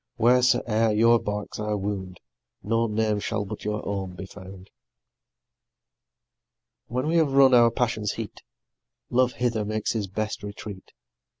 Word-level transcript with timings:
wheres'e'er 0.17 0.91
your 0.97 1.19
barks 1.19 1.59
I 1.59 1.75
wound, 1.75 2.19
No 2.63 2.87
name 2.87 3.19
shall 3.19 3.45
but 3.45 3.63
your 3.63 3.87
own 3.87 4.15
be 4.15 4.25
found. 4.25 4.71
When 6.87 7.05
we 7.05 7.17
have 7.17 7.33
run 7.33 7.53
our 7.53 7.69
passion's 7.69 8.13
heat, 8.13 8.41
Love 9.11 9.33
hither 9.33 9.63
makes 9.63 9.91
his 9.91 10.07
best 10.07 10.41
retreat. 10.41 10.93